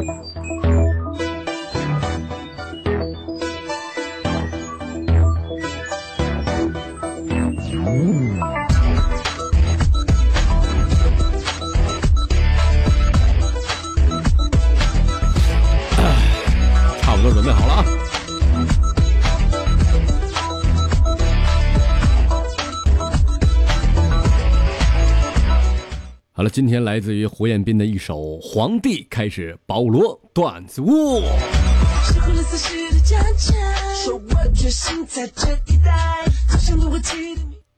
[0.00, 0.67] え?
[26.38, 31.20] 好了，今天来自于胡彦斌的一首《皇帝》，开始保罗段子屋。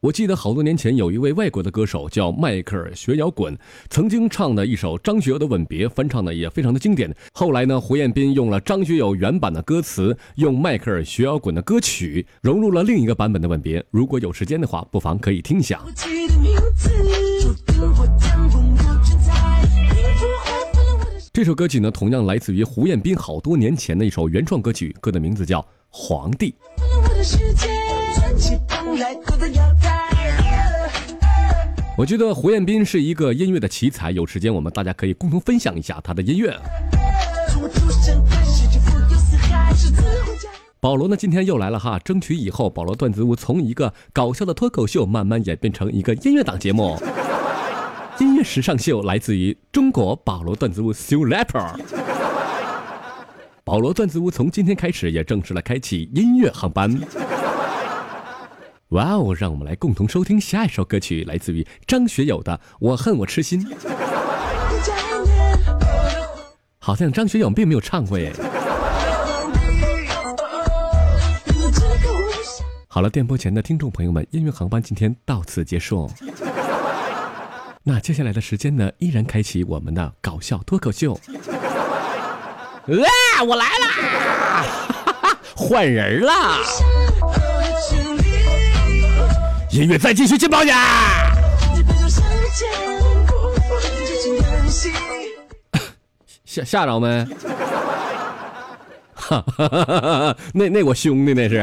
[0.00, 3.56] 我记得好多年前有一位外国的歌手叫迈克尔·学摇滚，
[3.90, 7.14] 曾经唱的一首张学友的《吻别》，翻唱的也非常的经典。
[7.34, 13.80] 后来呢，胡彦斌用了张学友原版的歌词，用迈克尔·学摇滚的歌曲融入了另一个版本的《吻别》。
[13.92, 15.80] 如果有时间的话，不妨可以听一下。
[15.86, 16.90] 我记得名字，
[21.38, 26.52] 这首歌曲呢，同样来自于胡彦斌好多年前的一首原创歌曲，歌的名字叫《皇帝》。
[31.96, 36.52] 我，觉得胡彦斌是一个音乐的奇才，有时间我们大家可以共同分享一下他的音乐。
[40.80, 47.00] 保罗呢，今天又来了哈，争取以后保罗段子屋从一个搞笑的脱口秀慢慢演变成一个音乐档节目。
[48.20, 51.78] 音乐时尚秀来自于中国保罗段子屋 Sue Rapper。
[53.64, 57.00] 保罗段子屋从今天开始也正式了开启音乐航班。
[58.88, 63.64] 哇哦，让我们来共同收听下一首歌曲，来自于张学友的《我恨我痴心》。
[66.78, 68.32] 好像张学友并没有唱过耶。
[72.88, 76.10] 好了，电波前的听众朋友们，音乐航班今天到此结束。
[77.84, 81.18] 那接下来的时间呢，依然开启我们的搞笑脱口秀。
[82.86, 84.66] 啊，我来啦！
[85.56, 86.58] 换人啦！
[89.70, 90.76] 音乐再继续劲爆点。
[96.44, 97.26] 吓吓着没？
[99.14, 99.44] 哈！
[100.54, 101.56] 那那我兄弟那是，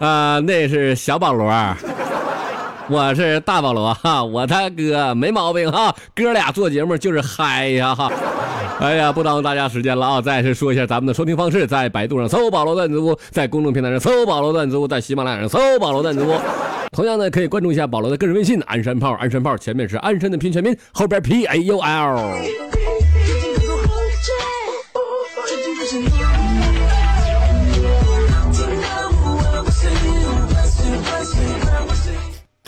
[0.00, 1.50] 啊、那是小保罗，
[2.90, 8.10] 我是大保罗哈，我他哥没毛病哈，哥俩做节目就是嗨呀哈。
[8.80, 10.20] 哎呀，不耽误大家时间了啊！
[10.22, 16.34] 再次说一下咱们的收听方式，在百度上搜“保罗段子屋”，在公众平台上搜“保罗段子屋”，在喜马拉雅上搜“保罗段子屋”。
[16.92, 22.16] 同样呢，可以关注一下保罗的个人微信“鞍山炮”，鞍山炮前面是鞍山的拼全拼，后边 P A U L。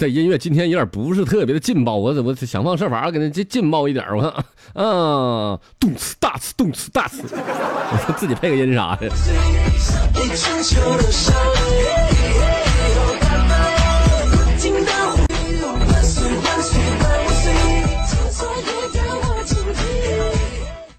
[0.01, 4.03] 这音乐今天有点不是特别的劲爆，我怎么想方设法给它劲劲爆一点？
[4.17, 4.33] 我看，
[4.83, 9.11] 啊，动次大次，动次大次，我 自己配个音啥的。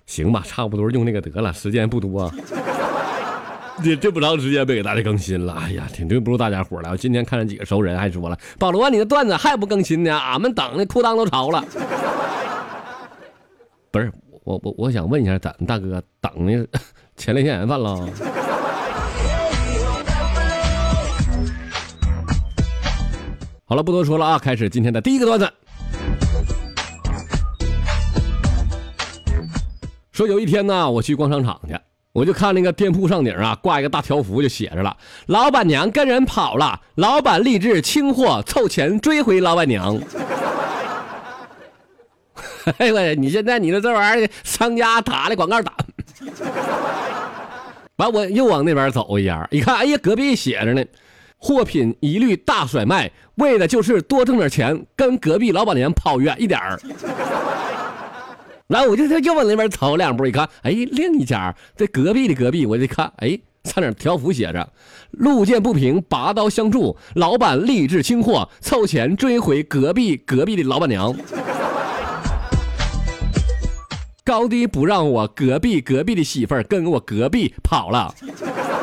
[0.06, 2.31] 行吧，差不多用那个得了，时间不多。
[3.83, 6.91] 这这不长时间没给大家更新了，哎呀，挺对不住大家伙了。
[6.91, 10.15] 我今天看了几个熟人，还说了，保罗，你的段子还不更新呢？
[10.15, 11.65] 俺们等的裤裆都潮了。
[13.89, 14.11] 不是，
[14.43, 16.67] 我我我想问一下，咱大哥等的
[17.17, 17.95] 前列腺炎犯了？
[23.65, 25.51] 好了，不多说了啊，开始今天的第一个段子。
[30.11, 31.73] 说有一天呢，我去逛商场去，
[32.13, 39.97] 我就看那个店铺上顶啊挂一个大条幅，就写着了：“老板娘跟人跑了，老板立志清货，凑钱追回老板娘。
[42.77, 45.73] ”哎呦喂，你现在你的这玩意儿，商家打的广告打，
[47.95, 50.83] 完我又往那边走一下，一看，哎呀，隔壁写着呢，
[51.38, 56.79] 货品一律大甩卖，为的就是多挣点钱，跟隔壁老板娘跑远一点儿。
[58.71, 64.72] 然后我就又往那边走两步，一看，哎，另一家在隔壁的隔壁，我就看，哎，上面条幅写着
[65.11, 71.13] “路见不平，拔刀相助，老板立志清货，凑钱追回隔壁隔壁的老板娘”。
[74.23, 78.16] 高低不让我隔壁隔壁的媳妇儿跟我隔壁跑了，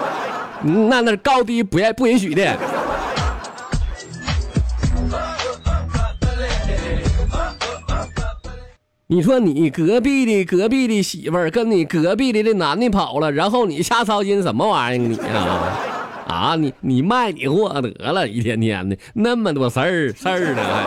[0.60, 2.77] 那那高低不愿不允许的。
[9.10, 15.78] 你说你隔壁的隔壁的媳妇儿跟你隔壁的这男的跑了，然后你瞎操心什么玩意儿你啊？
[16.28, 20.84] 啊，你你卖你货得了，一天天的那么多事儿事儿呢还。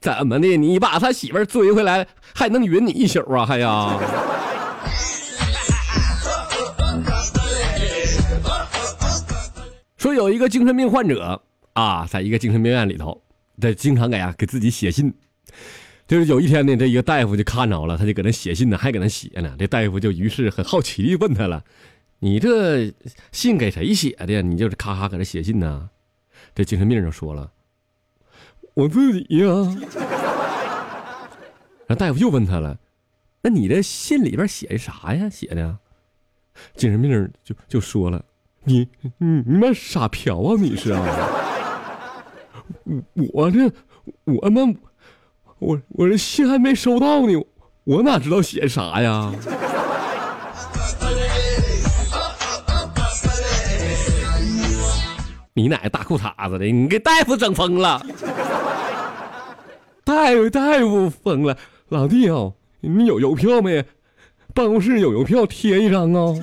[0.00, 0.56] 怎么的？
[0.56, 2.04] 你把他媳妇儿追回来，
[2.34, 3.46] 还能晕你一宿啊？
[3.46, 3.96] 还呀？
[9.96, 11.40] 说有一个精神病患者
[11.72, 13.22] 啊，在一个精神病院里头，
[13.60, 15.12] 他经常给啊给自己写信。
[16.06, 19.56] 就是有一天呢，这一个大夫就看着了，他就搁那写信呢，还搁那写呢。
[19.58, 21.64] 这大夫就于是很好奇地问他了
[22.20, 22.92] ：“你这
[23.30, 24.42] 信给谁写的呀？
[24.42, 25.88] 你就是咔咔搁这写信呢？”
[26.54, 27.50] 这精神病就说了
[28.74, 29.46] ：“我自己呀。
[31.86, 32.78] ”然后大夫又问他了
[33.40, 35.30] ：“那你这信里边写的啥呀？
[35.30, 35.78] 写的？”
[36.76, 38.22] 精神病就就说了。
[38.64, 39.10] 你你
[39.46, 40.54] 你妈傻瓢啊！
[40.58, 41.41] 你是啊？
[43.32, 43.70] 我这
[44.24, 44.76] 我们
[45.58, 47.44] 我我这信还没收到呢，
[47.84, 49.32] 我哪知道写啥呀？
[55.54, 58.00] 你奶奶大裤衩子的，你给大夫整疯了！
[60.02, 61.56] 大夫大夫疯了！
[61.90, 63.84] 老弟啊，你有邮票没？
[64.54, 66.34] 办公室有邮票，贴一张啊！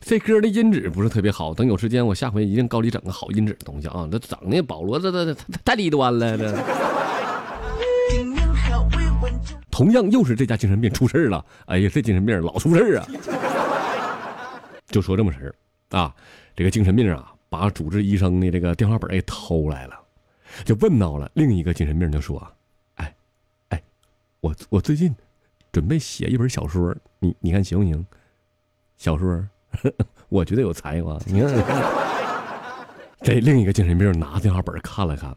[0.00, 4.08] 这歌的音质不是特别好，等有时间我下回一定高里整个好音质的东西啊！
[4.10, 6.56] 这整的保罗这这这太低端了，这。
[9.70, 13.06] 同样又是这家精神病出事了，哎呀，这精神病老出事啊！
[14.86, 15.54] 就说这么事儿
[15.98, 16.14] 啊，
[16.54, 19.98] 这个精神病啊，把主治医生的这个电话本给偷来了，
[20.64, 22.46] 就问到了另一个精神病，就说
[22.96, 23.14] ：“哎，
[23.70, 23.82] 哎，
[24.40, 25.14] 我我最近。”
[25.74, 28.06] 准备写一本小说，你你看行不行？
[28.96, 29.44] 小说，
[30.30, 31.18] 我觉得有才华。
[31.26, 31.50] 你看，
[33.20, 35.36] 这另一个精神病拿电话本看了看，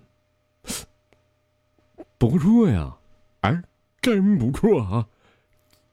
[2.19, 2.97] 不错呀，
[3.41, 3.63] 哎，
[3.99, 5.07] 真不错啊。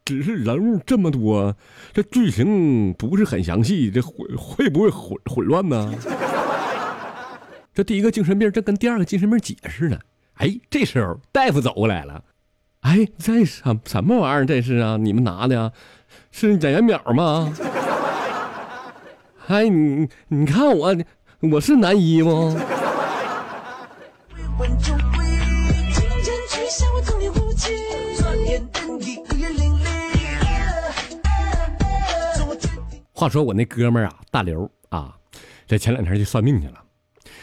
[0.05, 1.56] 只是人物这么多，
[1.94, 5.91] 这剧情不是很详细，这会会不会混混乱呢？
[7.73, 9.99] 这第一个精神病正跟第二个精神病解释呢，
[10.35, 12.23] 哎，这时候大夫走过来了。
[12.84, 14.44] 哎，这什什么玩意儿？
[14.44, 15.72] 这是啊，你们拿的，啊
[16.31, 17.50] 是演员表吗？
[19.48, 20.94] 哎，你你看我，
[21.40, 22.54] 我是男一吗？
[33.12, 35.16] 话说我那哥们儿啊，大刘啊，
[35.66, 36.75] 这前两天去算命去了。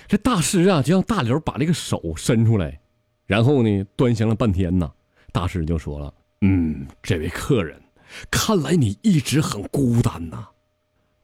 [0.07, 2.79] 这大师啊，就让大刘把这个手伸出来，
[3.25, 4.91] 然后呢，端详了半天呢。
[5.31, 7.81] 大师就说了：“嗯，这位客人，
[8.29, 10.47] 看来你一直很孤单呐。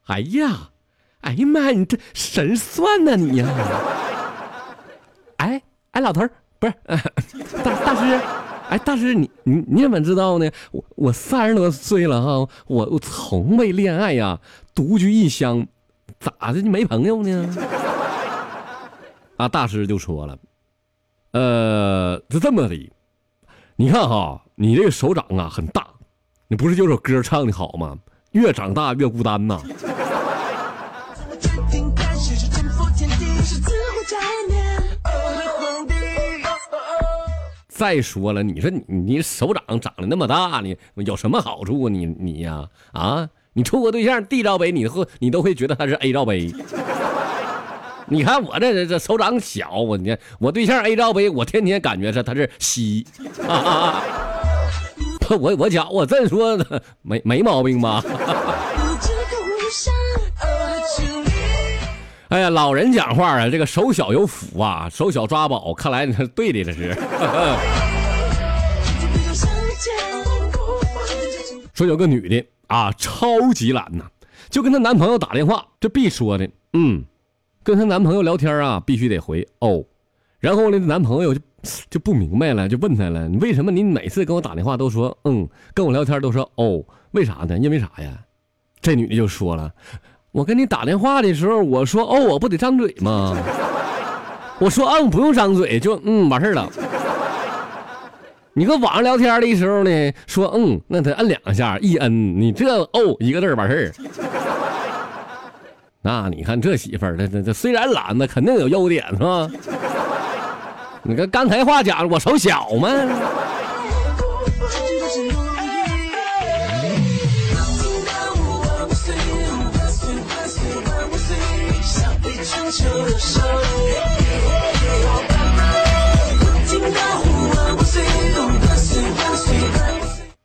[0.06, 0.70] 哎呀，
[1.22, 3.48] 哎呀妈，你这神算呐你呀！
[5.38, 5.62] 哎
[5.92, 6.74] 哎，老头儿不是
[7.64, 8.20] 大大师，
[8.70, 10.50] 哎大师你你你怎么知道呢？
[10.72, 12.30] 我我三十多岁了哈，
[12.68, 14.40] 我我从未恋爱呀，
[14.74, 15.68] 独居异乡，
[16.20, 17.56] 咋的就没朋友呢？
[19.38, 20.38] 啊，大师就说了，
[21.32, 22.92] 呃，是这么的。”
[23.80, 25.86] 你看哈，你这个手掌啊很大，
[26.48, 27.96] 你不是有首歌唱的好吗？
[28.32, 29.62] 越长大越孤单呐。
[37.68, 41.90] 再说了，你说你你手掌长得那么大呢，有什么好处啊？
[41.92, 46.52] 你你呀啊，你处个对象 D 罩杯，你会你都会觉得他是 A 罩杯。
[48.10, 53.04] 你看我这这手掌小，我你看我对象 A 罩杯，我天天感觉是他是 C，
[55.38, 56.58] 我我讲我真说
[57.02, 58.02] 没没毛病吧？
[62.30, 66.96] 哎呀，老人讲话啊，这个手小有福啊，手小抓宝，看来你是对的，这是。
[71.74, 74.06] 说有个女的啊，超级懒呐，
[74.50, 77.04] 就跟她男朋友打电话，这必说的，嗯。
[77.68, 79.84] 跟她男朋友聊天啊，必须得回哦，
[80.40, 81.42] 然后呢，男朋友就
[81.90, 86.82] 就不明白了，就问她了：“为什么你每次跟我打电话都说嗯，跟我聊天都说哦，
[87.12, 87.58] 为啥呢？
[87.58, 88.20] 因为啥呀？”
[88.80, 89.70] 这女的就说了
[90.32, 93.36] ：“我跟你打电话的时候，我说哦，我不得张嘴吗？
[94.60, 96.72] 我说嗯，不用张嘴，就嗯完事了。
[98.54, 103.92] 你跟网上聊天的时候呢，说嗯，那得摁两下，一摁你这哦一个字完事儿。”
[106.08, 109.52] 那你看这媳妇儿，这这这虽然懒，那肯定有优点是吧？
[111.04, 112.88] 你看刚才话讲，我手小吗？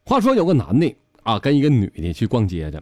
[0.05, 0.93] 话说有个男的
[1.23, 2.81] 啊，跟一个女的去逛街去。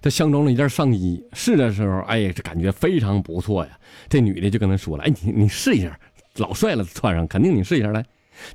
[0.00, 3.70] 他相中了一件上衣，试的时候，哎呀，这感觉非常不错呀。
[4.08, 5.98] 这女的就跟他说了：“哎，你你试一下，
[6.36, 8.04] 老帅了，穿上肯定你试一下来。”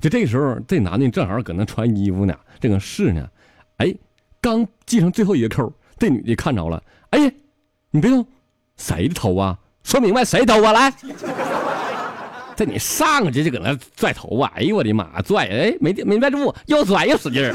[0.00, 3.28] 就这个时候，这男的正好搁那穿衣服呢，正搁试呢。
[3.76, 3.94] 哎，
[4.40, 6.82] 刚系上最后一个扣，这女的看着了。
[7.10, 7.30] 哎呀，
[7.90, 8.26] 你别动，
[8.76, 9.58] 谁的头啊？
[9.82, 10.72] 说明白谁头啊？
[10.72, 10.94] 来，
[12.56, 14.50] 这你上去就搁那拽头啊！
[14.56, 15.46] 哎呦我的妈，拽！
[15.48, 17.52] 哎，没没拽住，又拽又使劲儿。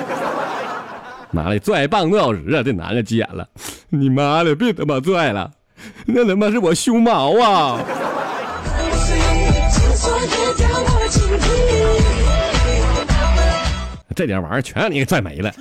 [1.31, 2.63] 妈的，拽半个多小时啊！
[2.63, 3.48] 这男的急眼了，
[3.89, 5.51] 你妈的，别他妈拽了，
[6.05, 7.81] 那他妈是我胸毛啊！
[14.15, 15.53] 这点玩意儿全让你给拽没了。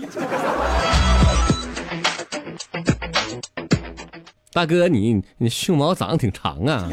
[4.53, 6.91] 大哥，你你胸毛长得挺长啊。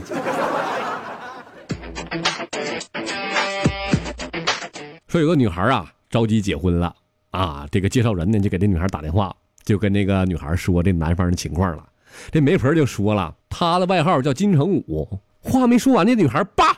[5.08, 6.94] 说有个女孩啊，着急结婚了。
[7.36, 11.86] 啊，这个介绍人呢就给这女孩打电话，就跟那个女孩说这男方的情况了。
[12.32, 15.20] 这媒婆就说了，他的外号叫金城武。
[15.42, 16.76] 话没说完，这女孩叭，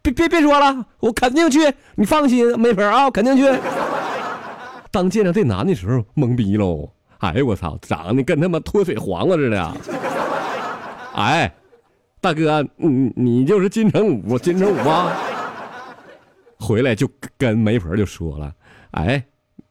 [0.00, 1.58] 别别别说了，我肯定去，
[1.96, 3.42] 你放心，媒婆啊，我肯定去。
[4.92, 6.88] 当见着这男的时候，懵逼喽！
[7.18, 9.76] 哎呦我操，长得跟他妈脱水黄瓜似的。
[11.14, 11.52] 哎，
[12.20, 15.12] 大哥，你你就是金城武，金城武啊？
[16.60, 18.52] 回来就跟媒婆就说了，
[18.92, 19.22] 哎。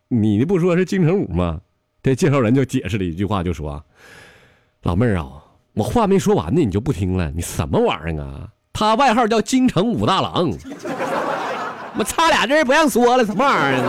[0.10, 1.60] 你不说是金城武吗？
[2.02, 3.84] 这介绍人就解释了一句话，就说
[4.84, 8.48] ：“老妹儿啊，我话没说完呢，你就不听了，你什么玩意儿啊？
[8.72, 10.50] 他外号叫金城武大郎，
[11.98, 13.84] 我差俩字不让说了，什么玩意儿？”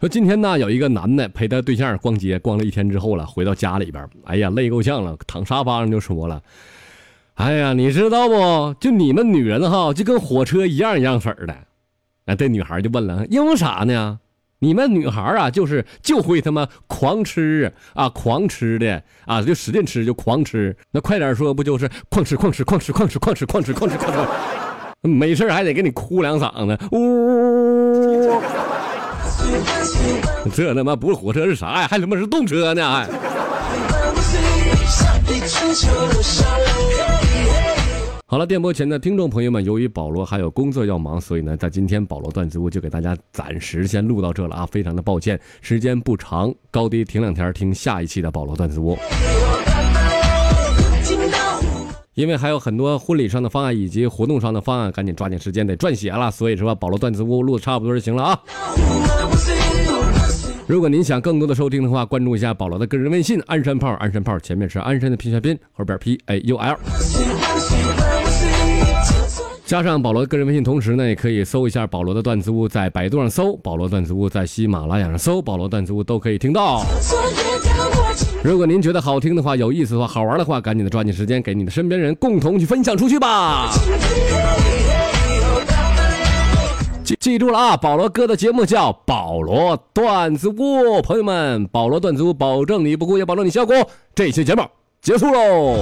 [0.00, 6.42] 说今天呢，有一个男的陪他对象逛街，逛了一天之后了，回到家里边，哎呀，累够呛了，躺沙发上就说了。
[7.34, 8.74] 哎呀，你知道不？
[8.78, 11.54] 就你们女人哈，就跟火车一样一样色儿的。
[12.24, 14.20] 那这女孩就问了：“因为啥呢？
[14.60, 20.74] 你们女孩啊，就是就会他妈狂吃啊，狂吃的啊，就使劲吃，就狂吃。
[20.92, 23.98] 那快点说，不就是狂吃、狂吃、狂吃、狂吃、狂吃、狂吃、狂吃、
[25.02, 28.40] 没事还得给你哭两嗓子，呜！
[30.54, 31.88] 这他妈不是火车是啥呀？
[31.90, 32.88] 还他妈是动车呢？
[32.88, 33.08] 还。”
[38.34, 48.98] 好了，电波前的听众朋友们，由于保罗还有工作要忙，所以呢，在今天保罗段子屋就给大家暂时先录到这了啊，非常的抱歉，时间不长，高低停两天，听下一期的保罗段子屋。
[52.14, 58.40] 因为还有很多婚礼上的方案以及活动上的方案，赶紧抓紧时间得撰写了，所以说保罗段子屋录的差不多就行了啊。
[60.66, 66.76] 如果您想更多的收听的话，关注一下保罗的个人微信“鞍山炮”，鞍山炮前面是鞍山的拼下拼，后边 P A U L。
[69.66, 76.84] 加上保罗的个人微信，同时呢，也可以搜一下保罗的段子屋，在百度上搜保罗段子屋，在喜马拉雅上搜保罗段子屋，都可以听到。
[78.42, 83.70] 如果您觉得好听的话，有意思的话，好玩的话，赶紧的抓紧时间给你的身边人共同去分享出去吧。
[87.02, 93.74] 记记住了啊，保罗哥的节目叫保罗段子屋，朋友们，保罗段子屋保证你不哭，也保证你笑过。
[94.14, 94.62] 这期节目
[95.00, 95.78] 结束喽。